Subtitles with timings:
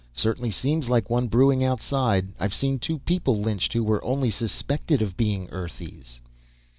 [0.15, 2.33] Certainly seems like one brewing outside.
[2.39, 6.21] I've seen two people lynched who were only suspected of being Earthies."